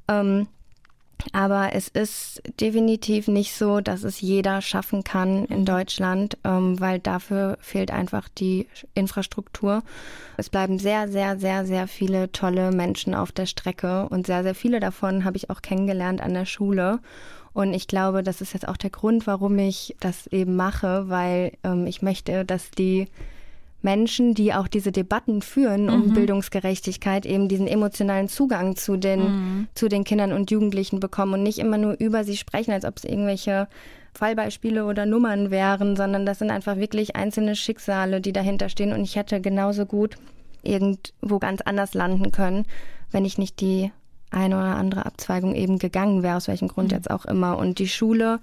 [0.08, 0.46] Ähm,
[1.32, 6.98] aber es ist definitiv nicht so, dass es jeder schaffen kann in Deutschland, ähm, weil
[6.98, 9.82] dafür fehlt einfach die Infrastruktur.
[10.36, 14.54] Es bleiben sehr, sehr, sehr, sehr viele tolle Menschen auf der Strecke und sehr, sehr
[14.54, 17.00] viele davon habe ich auch kennengelernt an der Schule.
[17.54, 21.52] Und ich glaube, das ist jetzt auch der Grund, warum ich das eben mache, weil
[21.62, 23.06] ähm, ich möchte, dass die
[23.80, 26.14] Menschen, die auch diese Debatten führen um mhm.
[26.14, 29.68] Bildungsgerechtigkeit, eben diesen emotionalen Zugang zu den, mhm.
[29.74, 32.96] zu den Kindern und Jugendlichen bekommen und nicht immer nur über sie sprechen, als ob
[32.96, 33.68] es irgendwelche
[34.14, 38.92] Fallbeispiele oder Nummern wären, sondern das sind einfach wirklich einzelne Schicksale, die dahinter stehen.
[38.92, 40.16] Und ich hätte genauso gut
[40.62, 42.64] irgendwo ganz anders landen können,
[43.10, 43.92] wenn ich nicht die
[44.34, 46.96] eine oder andere Abzweigung eben gegangen wäre, aus welchem Grund mhm.
[46.96, 47.56] jetzt auch immer.
[47.58, 48.40] Und die Schule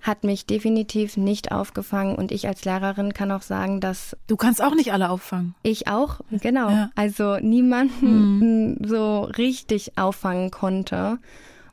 [0.00, 4.62] hat mich definitiv nicht aufgefangen und ich als Lehrerin kann auch sagen, dass du kannst
[4.62, 5.54] auch nicht alle auffangen.
[5.62, 6.68] Ich auch, genau.
[6.68, 6.90] Ja.
[6.94, 8.76] Also niemanden mhm.
[8.86, 11.18] so richtig auffangen konnte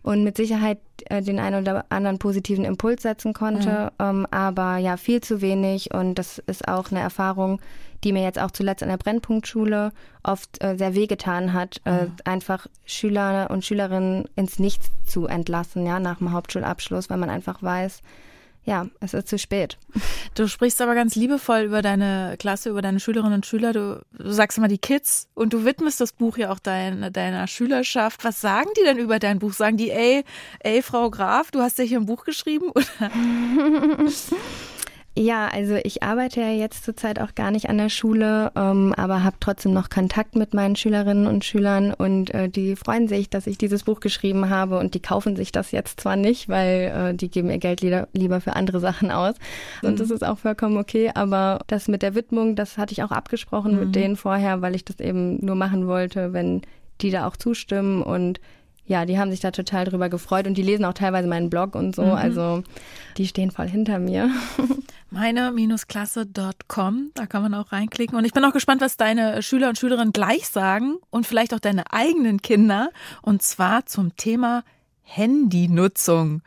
[0.04, 4.06] und mit Sicherheit äh, den einen oder anderen positiven Impuls setzen konnte, mhm.
[4.06, 7.62] ähm, aber ja viel zu wenig und das ist auch eine Erfahrung,
[8.04, 9.92] die mir jetzt auch zuletzt an der Brennpunktschule
[10.24, 12.16] oft äh, sehr wehgetan hat, äh, mhm.
[12.26, 17.62] einfach Schüler und Schülerinnen ins Nichts zu entlassen, ja, nach dem Hauptschulabschluss, weil man einfach
[17.62, 18.02] weiß,
[18.64, 19.78] ja, es ist zu spät.
[20.34, 23.74] Du sprichst aber ganz liebevoll über deine Klasse, über deine Schülerinnen und Schüler.
[23.74, 27.48] Du, du sagst immer die Kids und du widmest das Buch ja auch dein, deiner
[27.48, 28.24] Schülerschaft.
[28.24, 29.52] Was sagen die denn über dein Buch?
[29.52, 30.24] Sagen die, ey,
[30.62, 32.70] ey, Frau Graf, du hast ja hier ein Buch geschrieben?
[32.70, 33.12] Oder?
[35.18, 39.26] Ja, also ich arbeite ja jetzt zurzeit auch gar nicht an der Schule, ähm, aber
[39.26, 43.46] habe trotzdem noch Kontakt mit meinen Schülerinnen und Schülern und äh, die freuen sich, dass
[43.46, 47.14] ich dieses Buch geschrieben habe und die kaufen sich das jetzt zwar nicht, weil äh,
[47.14, 49.36] die geben ihr Geld lieber, lieber für andere Sachen aus
[49.82, 49.90] mhm.
[49.90, 53.12] und das ist auch vollkommen okay, aber das mit der Widmung, das hatte ich auch
[53.12, 53.80] abgesprochen mhm.
[53.80, 56.62] mit denen vorher, weil ich das eben nur machen wollte, wenn
[57.02, 58.40] die da auch zustimmen und
[58.86, 61.76] ja, die haben sich da total drüber gefreut und die lesen auch teilweise meinen Blog
[61.76, 62.04] und so.
[62.04, 62.12] Mhm.
[62.12, 62.64] Also
[63.18, 64.30] die stehen voll hinter mir.
[65.12, 68.18] Meine-Klasse.com, da kann man auch reinklicken.
[68.18, 71.60] Und ich bin auch gespannt, was deine Schüler und Schülerinnen gleich sagen und vielleicht auch
[71.60, 72.92] deine eigenen Kinder.
[73.22, 74.64] Und zwar zum Thema
[75.04, 76.42] Handynutzung.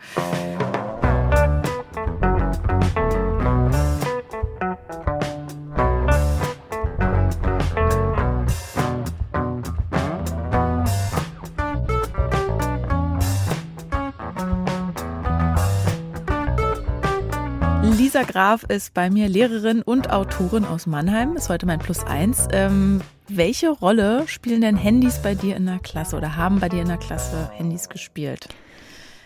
[18.14, 22.46] Lisa Graf ist bei mir Lehrerin und Autorin aus Mannheim, ist heute mein Plus eins.
[22.52, 26.82] Ähm, welche Rolle spielen denn Handys bei dir in der Klasse oder haben bei dir
[26.82, 28.48] in der Klasse Handys gespielt?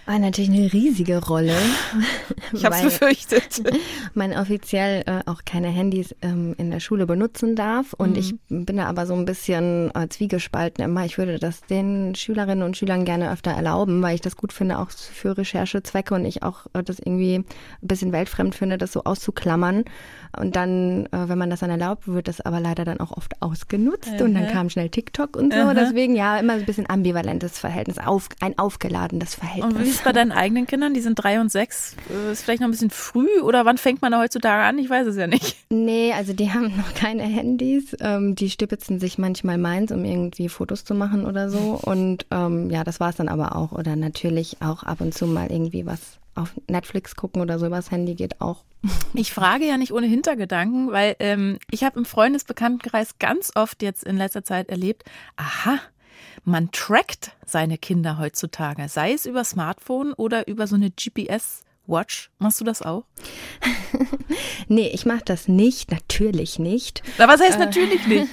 [0.08, 1.54] War natürlich eine riesige Rolle.
[2.50, 3.62] Ich habe es befürchtet.
[4.14, 7.92] Man offiziell äh, auch keine Handys ähm, in der Schule benutzen darf.
[7.92, 8.16] Und mhm.
[8.16, 11.04] ich bin da aber so ein bisschen äh, zwiegespalten immer.
[11.04, 14.78] Ich würde das den Schülerinnen und Schülern gerne öfter erlauben, weil ich das gut finde,
[14.78, 17.44] auch für Recherchezwecke und ich auch äh, das irgendwie ein
[17.82, 19.84] bisschen weltfremd finde, das so auszuklammern.
[20.38, 23.42] Und dann, äh, wenn man das dann erlaubt, wird das aber leider dann auch oft
[23.42, 24.18] ausgenutzt.
[24.18, 24.26] Mhm.
[24.26, 25.64] Und dann kam schnell TikTok und so.
[25.64, 25.74] Mhm.
[25.74, 30.32] Deswegen ja, immer so ein bisschen ambivalentes Verhältnis, auf, ein aufgeladenes Verhältnis es bei deinen
[30.32, 30.94] eigenen Kindern?
[30.94, 31.94] Die sind drei und sechs.
[32.10, 34.78] Äh, ist vielleicht noch ein bisschen früh oder wann fängt man da heutzutage an?
[34.78, 35.56] Ich weiß es ja nicht.
[35.70, 37.96] Nee, also die haben noch keine Handys.
[38.00, 41.78] Ähm, die stipitzen sich manchmal meins, um irgendwie Fotos zu machen oder so.
[41.82, 43.72] Und ähm, ja, das war es dann aber auch.
[43.72, 47.90] Oder natürlich auch ab und zu mal irgendwie was auf Netflix gucken oder so übers
[47.90, 48.64] Handy geht auch.
[49.12, 54.04] Ich frage ja nicht ohne Hintergedanken, weil ähm, ich habe im Freundesbekanntenkreis ganz oft jetzt
[54.04, 55.04] in letzter Zeit erlebt,
[55.36, 55.80] aha,
[56.48, 62.30] man trackt seine Kinder heutzutage, sei es über Smartphone oder über so eine GPS Watch.
[62.38, 63.04] Machst du das auch?
[64.68, 67.02] nee, ich mache das nicht, natürlich nicht.
[67.16, 68.28] Na, was heißt äh, natürlich nicht?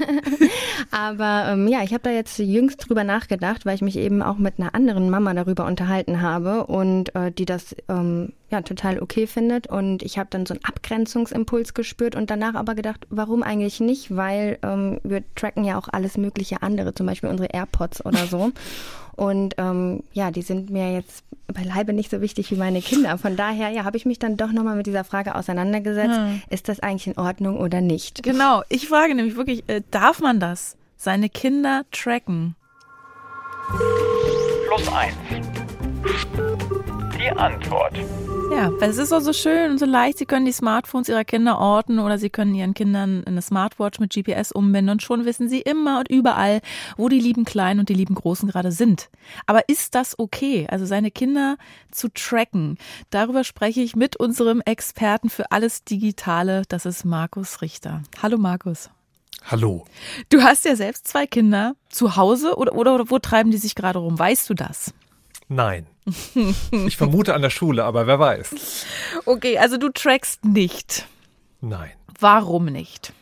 [0.91, 4.37] Aber ähm, ja, ich habe da jetzt jüngst drüber nachgedacht, weil ich mich eben auch
[4.37, 9.25] mit einer anderen Mama darüber unterhalten habe und äh, die das ähm, ja total okay
[9.25, 9.67] findet.
[9.67, 14.15] Und ich habe dann so einen Abgrenzungsimpuls gespürt und danach aber gedacht, warum eigentlich nicht?
[14.15, 18.51] Weil ähm, wir tracken ja auch alles mögliche andere, zum Beispiel unsere AirPods oder so.
[19.15, 23.17] Und ähm, ja, die sind mir jetzt beileibe nicht so wichtig wie meine Kinder.
[23.17, 26.15] Von daher, ja, habe ich mich dann doch nochmal mit dieser Frage auseinandergesetzt.
[26.17, 26.41] Hm.
[26.49, 28.23] Ist das eigentlich in Ordnung oder nicht?
[28.23, 30.75] Genau, ich frage nämlich wirklich, äh, darf man das?
[30.97, 32.55] Seine Kinder tracken?
[34.67, 35.15] Plus eins.
[37.25, 37.97] Die Antwort.
[38.51, 40.19] Ja, weil es ist auch so schön und so leicht.
[40.19, 44.13] Sie können die Smartphones ihrer Kinder orten oder sie können ihren Kindern eine Smartwatch mit
[44.13, 46.61] GPS umbinden und schon wissen sie immer und überall,
[46.97, 49.09] wo die lieben Kleinen und die lieben Großen gerade sind.
[49.47, 50.67] Aber ist das okay?
[50.69, 51.57] Also seine Kinder
[51.89, 52.77] zu tracken?
[53.09, 56.61] Darüber spreche ich mit unserem Experten für alles Digitale.
[56.69, 58.03] Das ist Markus Richter.
[58.21, 58.91] Hallo Markus.
[59.45, 59.85] Hallo.
[60.29, 63.73] Du hast ja selbst zwei Kinder zu Hause oder, oder, oder wo treiben die sich
[63.73, 64.19] gerade rum?
[64.19, 64.93] Weißt du das?
[65.47, 65.87] Nein.
[66.85, 68.85] Ich vermute an der Schule, aber wer weiß.
[69.25, 71.07] Okay, also du trackst nicht.
[71.61, 71.91] Nein.
[72.19, 73.13] Warum nicht?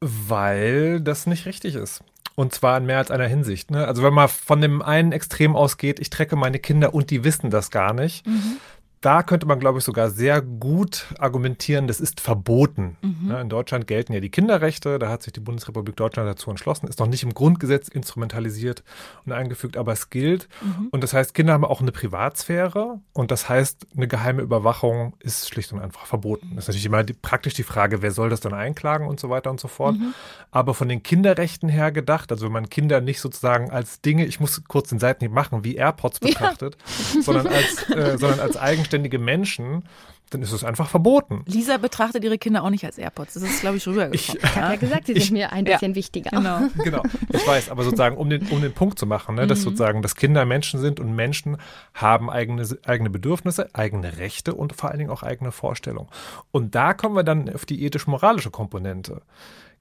[0.00, 2.02] Weil das nicht richtig ist.
[2.36, 3.72] Und zwar in mehr als einer Hinsicht.
[3.72, 3.86] Ne?
[3.86, 7.50] Also wenn man von dem einen Extrem ausgeht, ich trecke meine Kinder und die wissen
[7.50, 8.58] das gar nicht, mhm
[9.00, 12.96] da könnte man, glaube ich, sogar sehr gut argumentieren, das ist verboten.
[13.02, 13.30] Mhm.
[13.30, 16.88] Ja, in Deutschland gelten ja die Kinderrechte, da hat sich die Bundesrepublik Deutschland dazu entschlossen,
[16.88, 18.82] ist noch nicht im Grundgesetz instrumentalisiert
[19.24, 20.48] und eingefügt, aber es gilt.
[20.60, 20.88] Mhm.
[20.90, 25.48] Und das heißt, Kinder haben auch eine Privatsphäre und das heißt, eine geheime Überwachung ist
[25.48, 26.52] schlicht und einfach verboten.
[26.56, 29.30] Das ist natürlich immer die, praktisch die Frage, wer soll das dann einklagen und so
[29.30, 29.96] weiter und so fort.
[29.96, 30.14] Mhm.
[30.50, 34.40] Aber von den Kinderrechten her gedacht, also wenn man Kinder nicht sozusagen als Dinge, ich
[34.40, 36.76] muss kurz den Seitenhieb machen, wie AirPods betrachtet,
[37.14, 37.22] ja.
[37.22, 39.84] sondern als, äh, sondern als eigen eigenständige Menschen,
[40.30, 41.42] dann ist es einfach verboten.
[41.46, 43.34] Lisa betrachtet ihre Kinder auch nicht als AirPods.
[43.34, 44.38] Das ist, glaube ich, rübergekommen.
[44.42, 46.30] Ich, habe ja gesagt, sie sind ich, mir ein bisschen ja, wichtiger.
[46.30, 46.60] Genau.
[46.84, 47.02] genau.
[47.32, 49.64] Ich weiß, aber sozusagen, um den, um den Punkt zu machen, ne, dass mhm.
[49.64, 51.56] sozusagen, dass Kinder Menschen sind und Menschen
[51.94, 56.08] haben eigene, eigene Bedürfnisse, eigene Rechte und vor allen Dingen auch eigene Vorstellungen.
[56.50, 59.22] Und da kommen wir dann auf die ethisch-moralische Komponente.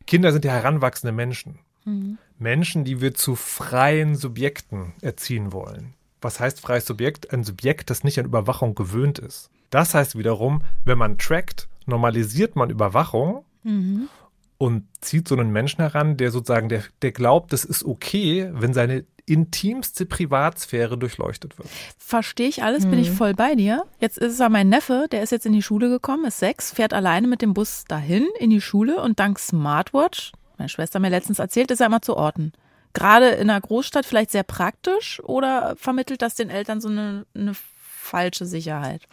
[0.05, 1.59] Kinder sind ja heranwachsende Menschen.
[1.83, 2.17] Mhm.
[2.39, 5.96] Menschen, die wir zu freien Subjekten erziehen wollen.
[6.27, 7.31] Was heißt freies Subjekt?
[7.31, 9.49] Ein Subjekt, das nicht an Überwachung gewöhnt ist.
[9.69, 14.09] Das heißt wiederum, wenn man trackt, normalisiert man Überwachung mhm.
[14.57, 18.73] und zieht so einen Menschen heran, der sozusagen, der, der glaubt, das ist okay, wenn
[18.73, 21.69] seine intimste Privatsphäre durchleuchtet wird.
[21.97, 23.15] Verstehe ich alles, bin ich mhm.
[23.15, 23.85] voll bei dir.
[24.01, 26.73] Jetzt ist es ja mein Neffe, der ist jetzt in die Schule gekommen, ist sechs,
[26.73, 31.09] fährt alleine mit dem Bus dahin in die Schule und dank Smartwatch, meine Schwester mir
[31.09, 32.51] letztens erzählt, ist er immer zu orten.
[32.97, 37.53] Gerade in einer Großstadt vielleicht sehr praktisch oder vermittelt das den Eltern so eine, eine
[37.79, 39.03] falsche Sicherheit?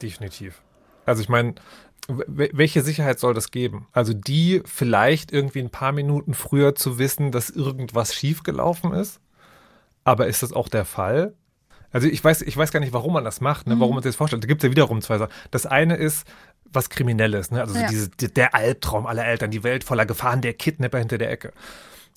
[0.00, 0.62] Definitiv.
[1.04, 1.56] Also ich meine,
[2.06, 3.88] welche Sicherheit soll das geben?
[3.92, 9.18] Also die vielleicht irgendwie ein paar Minuten früher zu wissen, dass irgendwas schiefgelaufen ist?
[10.04, 11.34] Aber ist das auch der Fall?
[11.90, 13.74] Also ich weiß, ich weiß gar nicht, warum man das macht, ne?
[13.80, 13.94] warum mhm.
[13.96, 14.44] man sich das vorstellt.
[14.44, 15.32] Da gibt es ja wiederum zwei Sachen.
[15.50, 16.24] Das eine ist
[16.66, 17.62] was Kriminelles, ne?
[17.62, 17.88] also so ja.
[17.88, 21.52] diese, der Albtraum aller Eltern, die Welt voller Gefahren, der Kidnapper hinter der Ecke.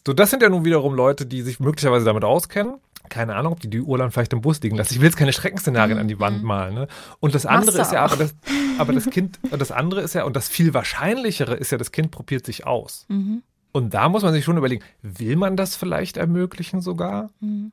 [0.06, 2.76] So, das sind ja nun wiederum Leute, die sich möglicherweise damit auskennen.
[3.10, 4.94] Keine Ahnung, ob die die dann vielleicht im Bus liegen lassen.
[4.94, 6.02] Ich will jetzt keine Schreckensszenarien mhm.
[6.02, 6.48] an die Wand mhm.
[6.48, 6.74] malen.
[6.74, 6.88] Ne?
[7.20, 8.34] Und das andere ist ja aber das,
[8.78, 12.12] aber das Kind, das andere ist ja, und das viel wahrscheinlichere ist ja, das Kind
[12.12, 13.06] probiert sich aus.
[13.10, 13.44] Mhm.
[13.74, 17.30] Und da muss man sich schon überlegen, will man das vielleicht ermöglichen sogar?
[17.42, 17.72] Mhm.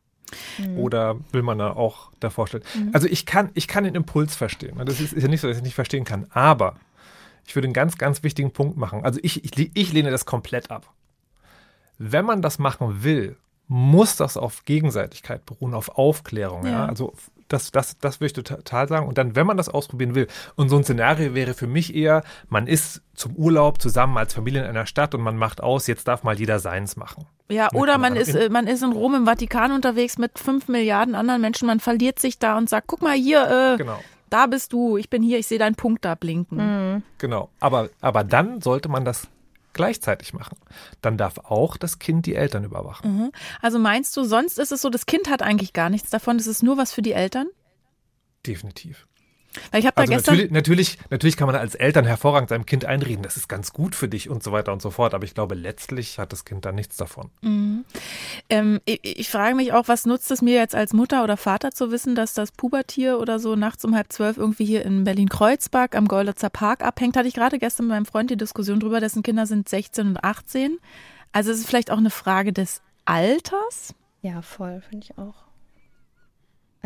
[0.58, 0.78] mhm.
[0.78, 2.64] Oder will man da auch davor stellen?
[2.74, 2.90] Mhm.
[2.92, 4.80] Also ich kann, ich kann den Impuls verstehen.
[4.84, 6.26] Das ist, ist ja nicht so, dass ich nicht verstehen kann.
[6.30, 6.74] Aber
[7.46, 9.04] ich würde einen ganz, ganz wichtigen Punkt machen.
[9.04, 10.92] Also ich, ich, ich lehne das komplett ab.
[11.98, 16.64] Wenn man das machen will, muss das auf Gegenseitigkeit beruhen, auf Aufklärung.
[16.64, 16.70] Ja.
[16.70, 16.86] ja?
[16.86, 17.12] Also
[17.48, 19.08] das, das, das würde ich total sagen.
[19.08, 22.22] Und dann, wenn man das ausprobieren will, und so ein Szenario wäre für mich eher,
[22.48, 26.08] man ist zum Urlaub zusammen als Familie in einer Stadt und man macht aus, jetzt
[26.08, 27.26] darf mal jeder seins machen.
[27.50, 31.14] Ja, oder man ist, äh, man ist in Rom im Vatikan unterwegs mit fünf Milliarden
[31.14, 33.98] anderen Menschen, man verliert sich da und sagt, guck mal hier, äh, genau.
[34.28, 36.58] da bist du, ich bin hier, ich sehe deinen Punkt da blinken.
[36.58, 37.02] Mhm.
[37.16, 39.28] Genau, aber, aber dann sollte man das
[39.78, 40.58] gleichzeitig machen.
[41.00, 43.16] Dann darf auch das Kind die Eltern überwachen.
[43.16, 43.32] Mhm.
[43.62, 46.46] Also meinst du, sonst ist es so, das Kind hat eigentlich gar nichts davon, das
[46.46, 47.46] ist nur was für die Eltern?
[48.46, 49.07] Definitiv.
[49.70, 52.66] Weil ich habe da also gestern natürlich, natürlich, natürlich kann man als Eltern hervorragend seinem
[52.66, 55.14] Kind einreden, das ist ganz gut für dich und so weiter und so fort.
[55.14, 57.30] Aber ich glaube, letztlich hat das Kind da nichts davon.
[57.42, 57.84] Mhm.
[58.50, 61.70] Ähm, ich, ich, frage mich auch, was nutzt es mir jetzt als Mutter oder Vater
[61.70, 65.94] zu wissen, dass das Pubertier oder so nachts um halb zwölf irgendwie hier in Berlin-Kreuzberg
[65.94, 67.16] am Golditzer Park abhängt?
[67.16, 70.24] Hatte ich gerade gestern mit meinem Freund die Diskussion drüber, dessen Kinder sind 16 und
[70.24, 70.78] 18.
[71.32, 73.94] Also es ist vielleicht auch eine Frage des Alters.
[74.22, 75.47] Ja, voll, finde ich auch.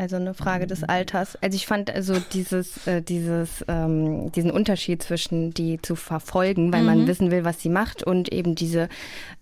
[0.02, 1.38] Also eine Frage des Alters.
[1.42, 6.80] Also ich fand also dieses, äh, dieses, ähm, diesen Unterschied zwischen die zu verfolgen, weil
[6.80, 6.86] mhm.
[6.86, 8.88] man wissen will, was sie macht und eben diese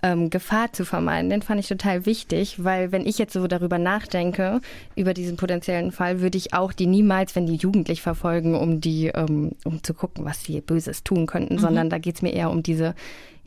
[0.02, 3.78] ähm, Gefahr zu vermeiden, den fand ich total wichtig, weil wenn ich jetzt so darüber
[3.78, 4.60] nachdenke,
[4.96, 9.06] über diesen potenziellen Fall, würde ich auch die niemals, wenn die jugendlich verfolgen, um die,
[9.06, 11.60] ähm, um zu gucken, was sie Böses tun könnten, mhm.
[11.60, 12.94] sondern da geht es mir eher um diese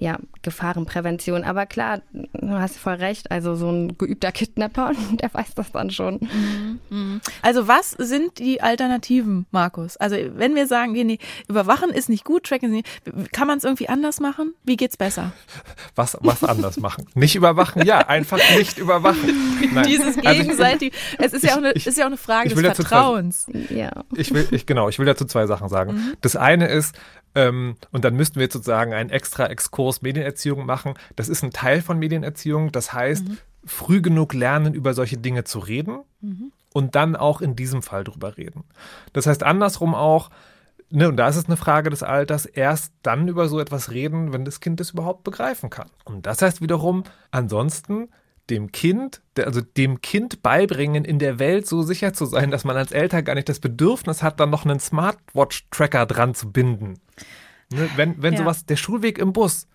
[0.03, 1.45] ja, Gefahrenprävention.
[1.45, 3.31] Aber klar, du hast voll recht.
[3.31, 6.19] Also so ein geübter Kidnapper, der weiß das dann schon.
[6.19, 7.21] Mhm, mhm.
[7.41, 9.95] Also was sind die Alternativen, Markus?
[9.95, 13.63] Also wenn wir sagen, nee, überwachen ist nicht gut, tracken ist nicht, kann man es
[13.63, 14.53] irgendwie anders machen?
[14.65, 15.31] Wie geht's besser?
[15.95, 17.05] Was, was anders machen?
[17.13, 17.85] Nicht überwachen?
[17.85, 19.63] Ja, einfach nicht überwachen.
[19.73, 19.85] Nein.
[19.87, 22.59] Dieses gegenseitig, also es ist ja, auch eine, ich, ist ja auch eine Frage des
[22.59, 23.43] Vertrauens.
[23.45, 24.03] Zwei, ja.
[24.17, 25.93] Ich will, ich, genau, ich will dazu zwei Sachen sagen.
[25.93, 26.13] Mhm.
[26.19, 26.93] Das eine ist,
[27.35, 30.93] ähm, und dann müssten wir jetzt sozusagen einen extra Exkurs Medienerziehung machen.
[31.15, 32.71] Das ist ein Teil von Medienerziehung.
[32.71, 33.37] Das heißt, mhm.
[33.65, 36.51] früh genug lernen, über solche Dinge zu reden mhm.
[36.73, 38.63] und dann auch in diesem Fall drüber reden.
[39.13, 40.29] Das heißt andersrum auch,
[40.89, 44.33] ne, und da ist es eine Frage des Alters, erst dann über so etwas reden,
[44.33, 45.89] wenn das Kind es überhaupt begreifen kann.
[46.05, 48.09] Und das heißt wiederum, ansonsten
[48.49, 52.75] dem Kind, also dem Kind beibringen, in der Welt so sicher zu sein, dass man
[52.75, 56.99] als Eltern gar nicht das Bedürfnis hat, dann noch einen Smartwatch-Tracker dran zu binden.
[57.71, 58.39] Ne, wenn wenn ja.
[58.39, 59.67] sowas, der Schulweg im Bus,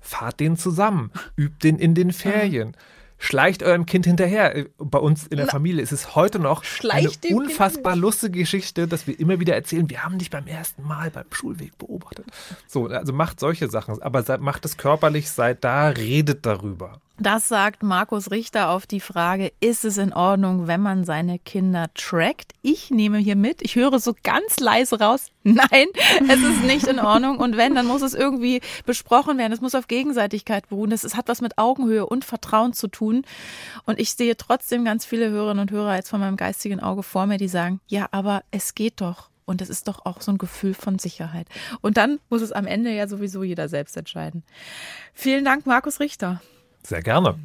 [0.00, 2.76] fahrt den zusammen, übt den in den Ferien.
[3.20, 4.66] Schleicht eurem Kind hinterher.
[4.78, 8.86] Bei uns in der Familie ist es heute noch Schleicht eine unfassbar kind lustige Geschichte,
[8.86, 12.26] dass wir immer wieder erzählen, wir haben dich beim ersten Mal beim Schulweg beobachtet.
[12.68, 17.00] So, also macht solche Sachen, aber macht es körperlich, seid da, redet darüber.
[17.20, 21.86] Das sagt Markus Richter auf die Frage, ist es in Ordnung, wenn man seine Kinder
[21.94, 22.52] trackt?
[22.62, 25.86] Ich nehme hier mit, ich höre so ganz leise raus, nein,
[26.28, 27.38] es ist nicht in Ordnung.
[27.38, 29.52] Und wenn, dann muss es irgendwie besprochen werden.
[29.52, 30.92] Es muss auf Gegenseitigkeit beruhen.
[30.92, 33.22] Es hat was mit Augenhöhe und Vertrauen zu tun.
[33.84, 37.26] Und ich sehe trotzdem ganz viele Hörerinnen und Hörer jetzt von meinem geistigen Auge vor
[37.26, 39.28] mir, die sagen, ja, aber es geht doch.
[39.44, 41.48] Und es ist doch auch so ein Gefühl von Sicherheit.
[41.80, 44.44] Und dann muss es am Ende ja sowieso jeder selbst entscheiden.
[45.14, 46.40] Vielen Dank, Markus Richter.
[46.82, 47.38] Sehr gerne.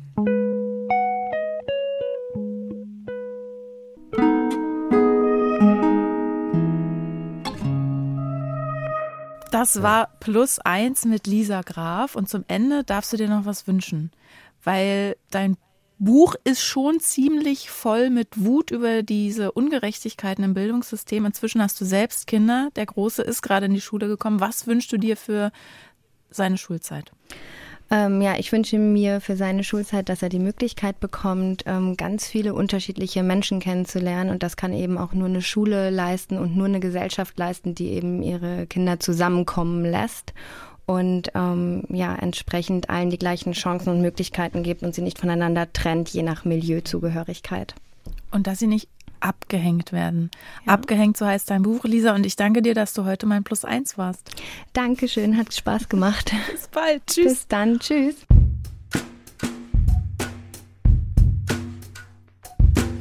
[9.51, 13.67] Das war plus eins mit Lisa Graf und zum Ende darfst du dir noch was
[13.67, 14.11] wünschen,
[14.63, 15.57] weil dein
[15.99, 21.25] Buch ist schon ziemlich voll mit Wut über diese Ungerechtigkeiten im Bildungssystem.
[21.25, 22.69] Inzwischen hast du selbst Kinder.
[22.75, 24.39] Der Große ist gerade in die Schule gekommen.
[24.39, 25.51] Was wünschst du dir für
[26.29, 27.11] seine Schulzeit?
[27.93, 32.25] Ähm, ja, ich wünsche mir für seine Schulzeit, dass er die Möglichkeit bekommt, ähm, ganz
[32.25, 34.31] viele unterschiedliche Menschen kennenzulernen.
[34.31, 37.89] Und das kann eben auch nur eine Schule leisten und nur eine Gesellschaft leisten, die
[37.89, 40.33] eben ihre Kinder zusammenkommen lässt
[40.87, 45.71] und ähm, ja entsprechend allen die gleichen Chancen und Möglichkeiten gibt und sie nicht voneinander
[45.71, 47.75] trennt, je nach Milieuzugehörigkeit.
[48.31, 48.89] Und dass sie nicht
[49.23, 50.29] abgehängt werden.
[50.65, 50.73] Ja.
[50.73, 52.13] Abgehängt, so heißt dein Buch, Lisa.
[52.13, 54.29] Und ich danke dir, dass du heute mein Plus eins warst.
[54.73, 56.31] Dankeschön, hat Spaß gemacht.
[56.51, 57.05] Bis bald.
[57.07, 57.25] Tschüss.
[57.25, 57.79] Bis dann.
[57.79, 58.15] Tschüss.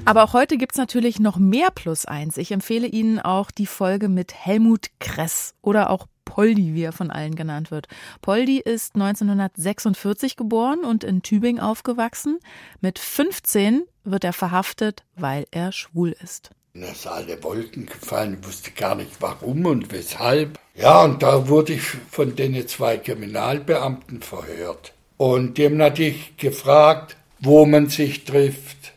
[0.04, 2.36] Aber auch heute gibt es natürlich noch mehr Plus eins.
[2.36, 7.10] Ich empfehle Ihnen auch die Folge mit Helmut Kress oder auch Poldi, wie er von
[7.10, 7.88] allen genannt wird.
[8.22, 12.38] Poldi ist 1946 geboren und in Tübingen aufgewachsen.
[12.80, 16.48] Mit 15 wird er verhaftet, weil er schwul ist.
[16.72, 20.58] Mir ist alle Wolken gefallen, ich wusste gar nicht warum und weshalb.
[20.74, 24.94] Ja, und da wurde ich von den zwei Kriminalbeamten verhört.
[25.18, 28.94] Und die haben natürlich gefragt, wo man sich trifft.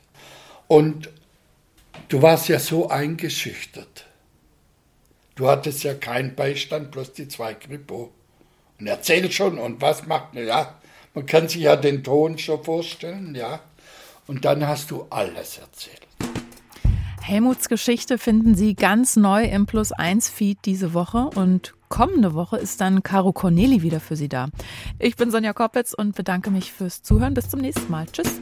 [0.67, 1.09] Und
[2.07, 4.04] du warst ja so eingeschüchtert.
[5.35, 8.11] Du hattest ja keinen Beistand, bloß die zwei Kripo.
[8.79, 10.75] Und erzähl schon, und was macht man, ja,
[11.13, 13.59] man kann sich ja den Ton schon vorstellen, ja.
[14.27, 16.07] Und dann hast du alles erzählt.
[17.21, 22.57] Helmuts Geschichte finden Sie ganz neu im Plus 1 Feed diese Woche und kommende Woche
[22.57, 24.47] ist dann Caro Corneli wieder für Sie da.
[24.99, 27.33] Ich bin Sonja Koppitz und bedanke mich fürs Zuhören.
[27.33, 28.05] Bis zum nächsten Mal.
[28.05, 28.39] Tschüss.